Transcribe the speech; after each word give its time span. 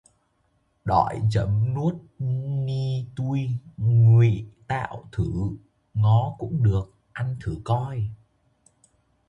Đọi 0.85 1.21
giấm 1.31 1.73
nuốt 1.73 1.95
ni 2.65 3.05
tui 3.15 3.49
ngụy 3.77 4.45
tạo 4.67 5.09
thử, 5.11 5.51
ngó 5.93 6.35
cũng 6.39 6.63
được, 6.63 6.93
ăn 7.13 7.35
thử 7.43 7.55
coi 7.63 8.09